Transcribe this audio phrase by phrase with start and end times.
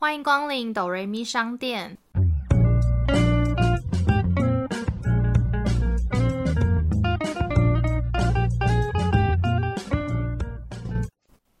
[0.00, 1.98] 欢迎光临哆瑞咪商店。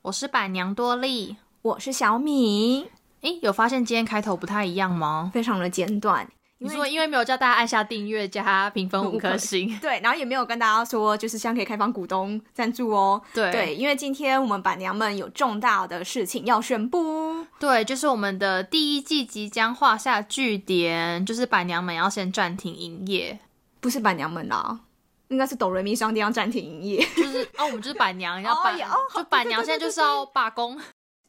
[0.02, 1.36] 我是板娘多莉。
[1.62, 2.88] 我是小米，
[3.22, 5.32] 诶，有发现今天开头不太一样吗？
[5.34, 6.28] 非常的简短。
[6.60, 13.20] 你说因为没有叫大家按下订阅加评分五颗星， 对，然后也没有跟大家说就是现在可以开放股东赞助哦。
[13.34, 17.37] 对对，因为今天我们板娘们有重大的事情要宣布。
[17.58, 23.38] 对，就是我们的第一季即将画下句点，就是板娘们要先暂停营业。
[23.80, 24.80] 不是板娘们啦，
[25.28, 27.06] 应该是哆瑞咪商店要暂停营业。
[27.16, 28.78] 就是哦，我们就是板娘 要板，
[29.14, 30.80] 就板娘现在就是要罢工。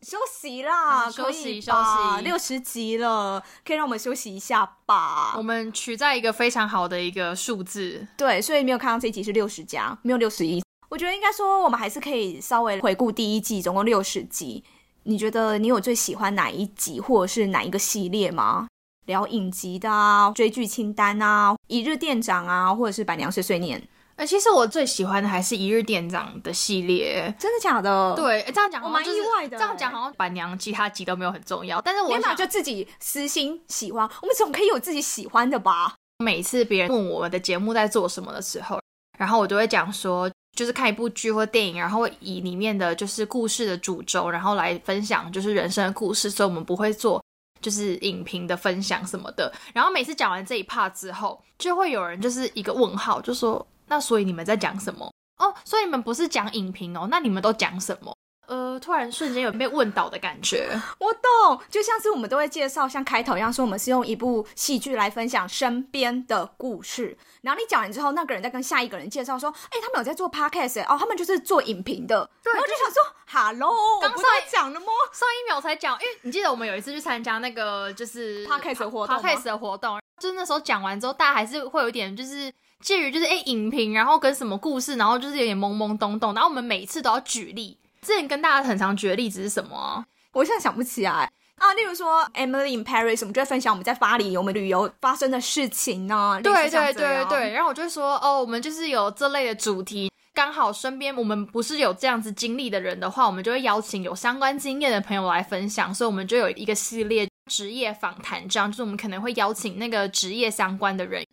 [0.02, 5.34] 休息啦，休息休息，六十集了，可以让我们休息一下吧。
[5.36, 10.64] 我们取在一个非常好的一个数字，对，所以没有看到这一集是六十加，没有六十一。
[10.88, 14.64] 我觉得应该说，我们还是可以稍微回顾第一季，总共六十集。
[15.10, 18.68] 你觉得你有最喜欢哪一集，或者是哪一个系列吗？
[19.08, 23.82] 聊影集的啊，追剧清单啊，一日店长啊，或者是百娘碎碎念。
[24.18, 28.14] 呃，其实我最喜欢的还是一日店长的系列，真的假的？
[28.16, 29.58] 对，这样讲我蛮意外的。
[29.58, 35.96] 这样讲好像板娘其他集都没有很重要，但是我想就自己私心喜欢，我们总可以有自己喜欢的吧？
[36.20, 38.80] 每次别人问我们的节目在做什么的时候，
[39.18, 40.30] 然后我都会讲说，
[40.60, 47.24] 就是看一部剧或电影，然后以里面的就是故事的主轴，然后来分享就是人生的故事，所以我们不会做
[47.62, 49.50] 就是影评的分享什么的。
[49.74, 53.66] 然后每次讲完这一 part 之后，就会有人就是一个问号，就说。
[53.88, 55.52] 那所以你们在讲什么哦？
[55.64, 57.08] 所以你们不是讲影评哦？
[57.10, 58.14] 那你们都讲什么？
[58.50, 60.68] 呃，突然瞬间有被问倒的感觉。
[60.98, 67.16] 我懂，就像是我们都会介绍像开头一样，说我们是用一部戏剧来分享身边的故事。
[67.42, 74.88] 然后你讲完之后，那个人再跟下一个人介绍说：“哎，他们有在做 podcast 哦，他们就是做影评的。”然后就想说：“Hello，刚才讲了吗？
[75.14, 82.52] 上一秒才讲，因为你记得我们有一次去参加那个就是 podcast 活动，podcast 的活动，就是那时候讲完之后，大家还是会有点就是。
[82.82, 87.78] 介于就是哎影评，然后跟什么故事，然后就是有点懵懵懂懂，然后我们每次都要举例。
[88.02, 90.06] 之前跟大家很常举的例子是什么？
[90.32, 91.74] 我现在想不起来啊。
[91.74, 96.40] 例如说 Emily in Paris，我们就会分享我们在巴黎我们旅游发生的事情呢。
[96.44, 111.26] 对对对对，然后我就会说哦，我们就是有这类的主题，刚好身边我们不是有这样子经历的人的话，我们就会邀请有相关经验的朋友来分享，所以我们就有一个系列职业访谈，这样就是我们可能会邀请那个职业相关的人。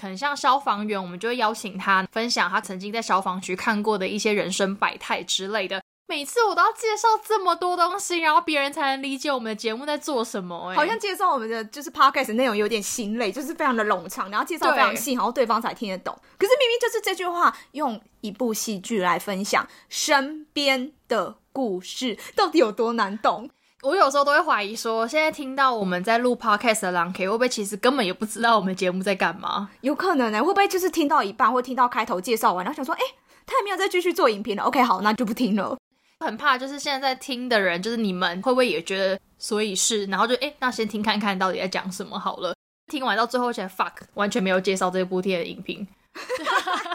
[0.00, 5.80] 可能像消防员，我们就会邀请他分享他曾经在消防局看过的一些人生百态之类的。
[6.06, 10.70] 每次我都要介绍这么多东西，然后别人才能理解我们的节目在做什么。
[10.70, 16.14] 哎，好像介绍我们的就是 podcast 内容有点心累，就是非常的冗长，然后介绍非常细，然后对方才听得懂。
[16.38, 23.48] 可是明明就是这句话，用一部戏剧来分享身边的故事，到底有多难懂？
[23.82, 29.70] 我有时候都会怀疑，说现在听到我们在录 podcast 的狼 K 会不会其实根本也不知道我们节目在干嘛？
[29.80, 33.00] 有可能呢，会不会就是听到一半，或听到开头介绍完，然后想说，哎，
[33.46, 34.64] 他也没有再继续做影片了。
[34.64, 35.76] OK，好，那就不听了。
[36.24, 42.54] 很怕就是现在在听的人，就是你们会不会也觉得，所以是，然后就哎，那先听看看到底在讲什么好了。
[42.90, 45.86] 听完到最后觉得 fuck，完全没有介绍这部片的影评。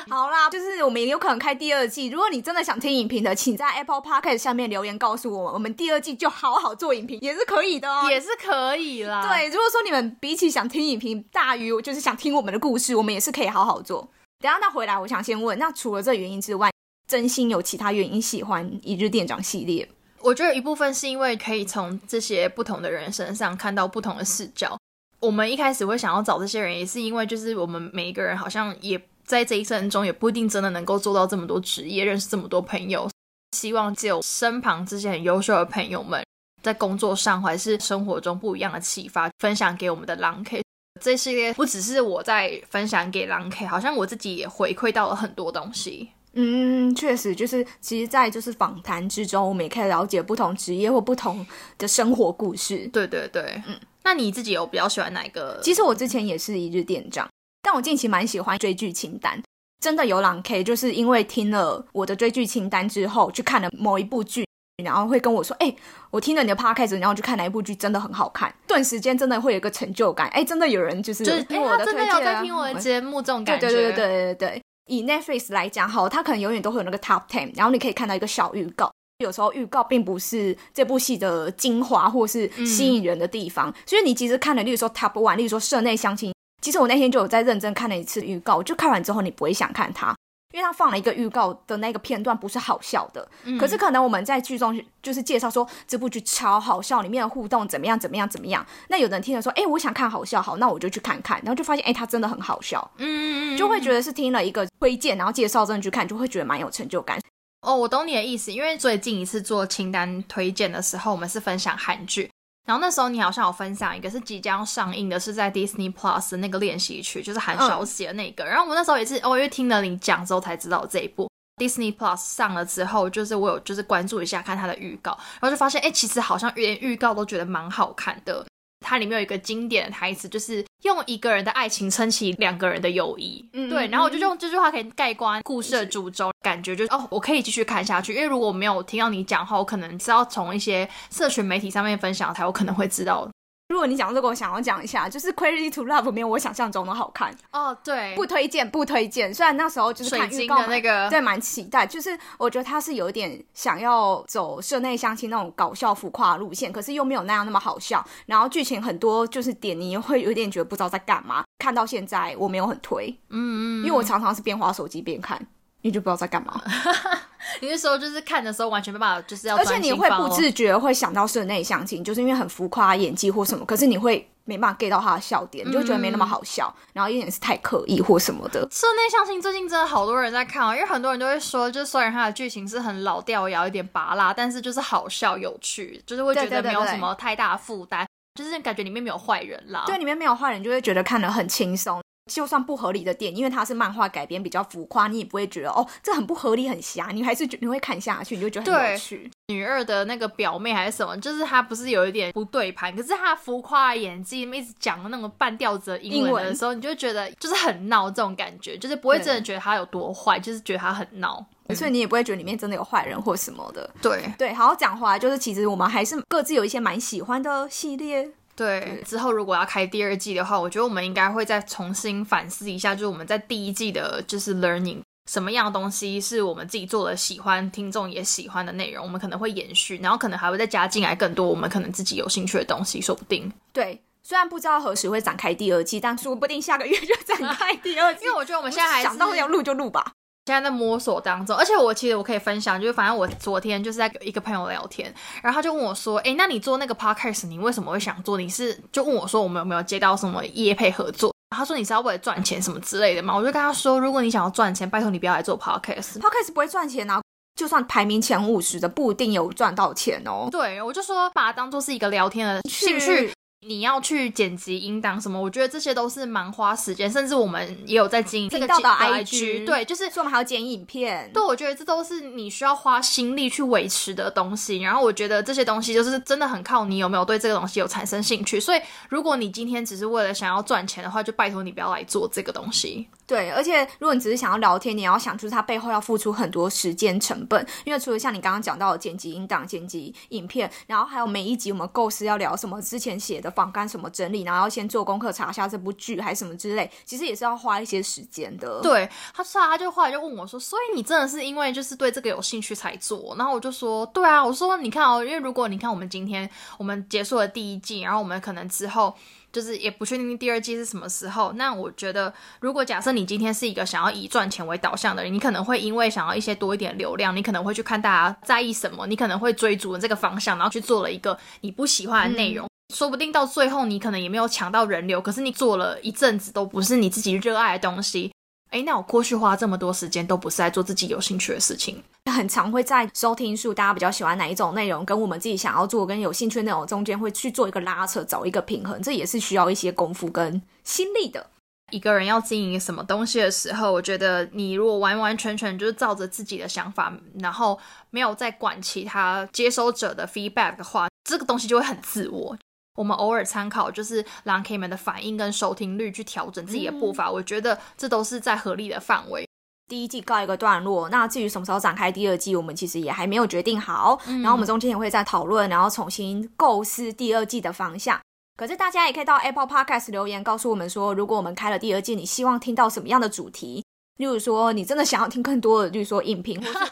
[0.10, 2.08] 好啦，就是我们也有可能开第二季。
[2.08, 9.22] 如果你真的想听影评的，请在 Apple Podcast 下面留言告诉我们，我们第二季就好好做影评，也是可以的哦，也是可以啦。
[9.28, 14.10] 对，如果说你们比起想听影评大于就是想听我们的故事，我们也是可以好好做。
[14.40, 16.72] 等下那回来，我想先问，那除了这原因之外，
[17.10, 19.90] 真心有其他原因喜欢一日店长系列？
[20.20, 24.78] 我觉得一部分是因为可以从这些不同的人身上看到不同的视角。
[25.20, 33.10] 我们一开始会想要找这些人，也是因为就是我们每一个人好像也在这一生中也不一定真的能够做到这么多职业，认识这么多朋友。
[33.58, 36.24] 希望借有身旁这些很优秀的朋友们，
[36.62, 40.62] 在工作上还是生活中不一样的启发，分享给我们的狼 K。
[41.02, 46.10] 这系列不只是我在分享给狼 K，好像我自己也回馈到了很多东西。
[46.34, 51.46] 嗯，确实，就是其实，在就是访谈之中，我们也可以了解不同职业或不同
[51.78, 52.88] 的生活故事。
[52.94, 53.76] 对对对，嗯。
[54.04, 55.60] 那你自己有比较喜欢哪一个？
[55.62, 57.28] 其实我之前也是一日店长，
[57.62, 59.42] 但我近期蛮喜欢追剧清单。
[59.84, 64.46] 真的有朗 K，就是因为听了我的追剧清单之后，去看了某一部剧，
[64.84, 65.74] 然后会跟我说：“哎，
[66.12, 70.28] 我听了你的 podcast，然后去看哪一部剧，真的很好看。”顿时间真的会有一个成就感。
[70.30, 73.68] 哎，真的有人就是听我的推荐，有在听我的节目，这种感觉。
[73.68, 74.62] 对对对对对对。
[74.90, 78.92] 以 Netflix 来讲，好，它可能永远都会有那个 Top Ten，然后你可以看到一个小预告。
[79.20, 90.16] 有时候预告并不是这部戏的精华或是吸引人的地方，所以你其实看了，例如说 Top One，例如说社内相亲，其实我那天就有在认真看了一次预告，就看完之后你不会想看它，
[90.52, 98.66] 因为他放了一个预告的那个片段不是好笑的，嗯可是可能我们在剧中就是介绍说这部剧超好笑，里面的互动怎么样怎么样怎么样。
[98.88, 107.20] 那有的人听了说，哎、我想看好笑，好，那我就去看看，然后就发现，哎、它真的很好笑，嗯，就会觉得是听了一个推荐，然后介绍真的去看，就会觉得蛮有成就感。
[107.62, 112.32] 哦，我懂你的意思，因为最近一次做清单推荐的时候，我们是分享韩剧，
[112.70, 118.46] 然后那时候你好像有分享一个是即将上映的，是在 Disney Plus 的那个练习曲，就是韩少喜的那个。
[118.46, 121.28] 然后我那时候也是，哦，因为听了你讲之后才知道这一部
[121.58, 128.46] Disney Plus 上了之后，就是我有就是关注一下看它的预告，然后就发现，哎，其实好像连预告都觉得蛮好看的。
[128.80, 133.44] 它里面有一个经典的台词，就是用一个人的爱情撑起两个人的友谊。
[133.54, 138.14] 嗯对，然后我就用这句话可以盖棺故事的主轴，感觉就是哦，我可以继续看下去。
[138.14, 143.30] 因为如果我没有听到你讲的话，我可能是要从一些社群媒体上面分享才有可能会知道。
[143.70, 149.32] 如果你讲这个，我想要讲一下，就是《Crazy to Love》没有我想象中的好看，哦，对不推荐，不推荐。
[149.32, 151.86] 虽然那时候就是看预告的那个，对，蛮期待。
[151.86, 158.04] 就是我觉得他是有一点想要走社内相亲那种搞笑浮夸路线，可是又没有那样那么好笑。
[158.26, 161.44] 然后剧情很多就是点你会有点觉得不知道在干嘛。
[161.60, 165.40] 看到现在我没有很推，嗯嗯，因为我常常是边滑手机边看，
[165.82, 166.60] 你就不知道在干嘛，
[167.62, 174.30] 你是说就是看的时候完全没办法，就是要而且你会不自觉会想到社内相亲，就是因为很浮夸演技或什么，可是你会。
[174.46, 178.68] 没办法 get 到他的笑点，你就觉得没那么好笑，然后一点是太刻意或什么的。
[178.72, 189.84] 室内相亲最近真的好多人在看啊，因为很多人都会说，就是虽然它的剧情是很老掉牙、有点拔辣，但是就是好笑有趣，就是会觉得没有什么太大的负担，就是感觉里面没有坏人啦。
[189.86, 192.02] 对，里面没有坏人，就会觉得看得很轻松。
[192.30, 199.30] 就算不合理的点，因为它是漫画改编，比较浮夸，你也不会觉得哦，这很不合理、很瞎，你还是觉你会看下去，你就觉得很有趣。
[199.48, 211.44] 女二的那个表妹还是什么，就是她不是有一点不对盘，可是她浮夸的演技，一直讲那种半吊子的英文的时候，你就觉得就是很闹这种感觉，就是不会真的觉得她有多坏，就是觉得她很闹。
[211.76, 213.88] 所以你也不会觉得里面真的有坏人或什么的。
[214.02, 218.32] 对对，好好讲回来，就是其实我们还是各自有一些蛮喜欢的系列。
[218.60, 225.00] 对，之后如果要开第二季的话，我觉得我们应该会再重新反思一下，就是我们在第一季的，就是 learning
[225.32, 233.50] 什么样的东西是我们自己做的喜欢，听众也喜欢的内容，我们可能会延续，然后可能还会再加进来更多我们可能自己有兴趣的东西，说不定。
[233.72, 238.26] 对，虽然不知道何时会展开第二季，但说不定下个月就展开第二季。
[238.28, 240.12] 因为我觉得我们现在还是想到要录就录吧。
[240.50, 245.14] 现在在摸索当中，而且我其实我可以分享，就是反正我昨天就是在跟一个朋友聊天，
[245.44, 248.36] 然后他就问我说：“诶，那你做那个 podcast，你为什么会想做？
[248.36, 251.32] 你是就问我说我们有没有接到什么业配合作？
[251.56, 253.36] 他说你是要为了赚钱什么之类的嘛？
[253.36, 256.20] 我就跟他说，如果你想要赚钱，拜托你不要来做 podcast。
[256.20, 257.22] Podcast 不会赚钱啊，
[257.56, 260.48] 就算排名前五十的，不一定有赚到钱哦。
[260.52, 263.32] 对，我就说把它当做是一个聊天的兴趣。
[263.62, 271.30] 你要去剪辑音档什么，我觉得这些都是蛮花时间，甚至我们也有在经营这个的 IG，对，就是说我们还要剪影片。
[271.34, 274.78] 对，我觉得这都是你需要花心力去维持的东西。
[274.78, 278.60] 然后我觉得这些东西就是真的很靠你有没有对这个东西有产生兴趣。
[278.62, 278.80] 所以
[279.10, 283.10] 如果你今天只是为了想要赚钱的话，就拜托你不要来做这个东西。
[283.30, 298.82] 对，而且如果你只是想要聊天，你要想出它背后要付出很多时间成本，因为除了像你刚刚讲到的剪辑音档、剪辑影片，然后还有每一集我们构思要聊什么，之前写的访干什么整理，然后要先做功课查一下这部剧还是什么之类，其实也是要花一些时间的。
[298.82, 303.36] 对，他说他就后来就问我说，所以你真的是因为就是对这个有兴趣才做？
[303.38, 306.50] 然后我就说，对啊，我说你看哦，因为如果你看我们今天
[306.80, 309.16] 我们结束了第一季，然后我们可能之后。
[309.52, 311.52] 就是也不确定第二季是什么时候。
[311.54, 322.68] 那我觉得，如果假设你今天是一个想要以赚钱为导向的人，你可能会因为想要一些多一点流量，你可能会去看大家在意什么，你可能会追逐这个方向，然后去做了一个你不喜欢的内容。
[322.94, 328.32] 说不定到最后你可能也没有抢到人流，可是你做了一阵子都不是你自己热爱的东西。
[328.72, 332.04] 诶，那我过去花这么多时间都不是在做自己有兴趣的事情。
[332.26, 341.48] 很常会在收听数，大家比较喜欢哪一种内容，跟我们自己想要做跟有兴趣的内容中间会去做一个拉扯，找一个平衡，这也是需要一些功夫跟心力的。
[341.92, 347.80] 一个人要经营什么东西的时候，我觉得你如果完完全全就是照着自己的想法，然后
[348.12, 352.56] 没有在管其他接收者的 feedback 的话，这个东西就会很自我。
[353.00, 359.48] 我们偶尔参考就是狼 K 们的反应跟收听率去调整自己的步伐，我觉得这都是在合理的范围。
[359.88, 364.20] 第一季告一个段落，那至于什么时候展开第二季，我们其实也还没有决定好。
[364.26, 368.20] 然后我们中间也会再讨论，然后重新构思第二季的方向。
[368.58, 373.82] 可是大家也可以到 Apple Podcast 留言告诉我们说，如果我们开了第二季，你希望听到什么样的主题？
[374.18, 376.92] 例如说，你真的想要听更多的，例如说影评或是剧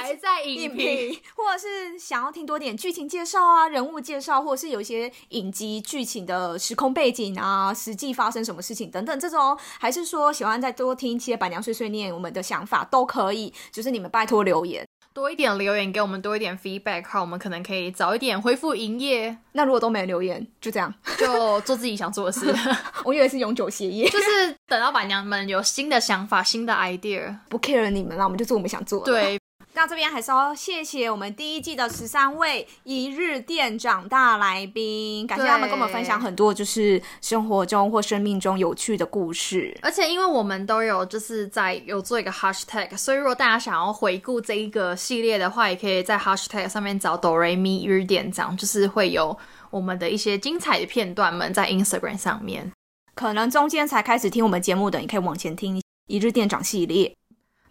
[0.00, 1.20] 还在影影评。
[1.34, 14.86] 或者是想要听多点剧情介绍啊、人物介绍，或者是有一些影集剧情的时空背景啊、实际发生什么事情等等这种，还是说喜欢再多听一些板娘碎碎念我们的想法都可以，就是你们拜托留言。
[15.12, 22.54] 多一点留言给我们多一点 feedback，好，我们可能可以早一点恢复营业，那如果都没留言，就这样，就做自己想做的事，
[23.02, 27.34] 我以为是永久歇业，就是等到板娘们有新的想法、新的 idea。
[27.48, 29.06] 不 care 你们了，我们就做我们想做的。
[29.06, 29.40] 对，
[29.76, 39.76] 那这边还是要谢谢我们第一季的十三位一日店长大来宾，感谢他们跟我们分享很多就是生活中或生命中有趣的故事。
[39.82, 49.36] 而且因为我们都有就是在有做一个 hashtag，所以如果大家想要回顾这一个系列的话，也可以在 hashtag 上面找哆瑞咪一日店长，就是会有
[49.68, 52.72] 我们的一些精彩的片段们在 Instagram 上面。
[53.14, 55.78] 可能中间才开始听我们节目的，你可以往前听
[56.08, 57.14] 一日店长系列，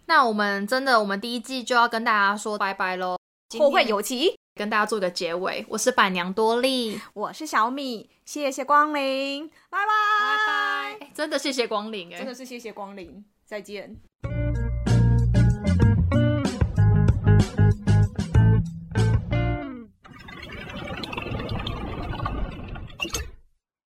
[0.06, 3.16] 那我们真的，我们第一季就要跟大家说拜拜喽，
[3.48, 4.34] 今后会有期。
[4.54, 5.66] 跟大家做个结尾。
[5.68, 11.10] 我是板娘多莉，我是小米，谢谢光临，拜拜，拜拜。
[11.12, 13.94] 真的谢谢光临哎、真的是谢谢光临，再见。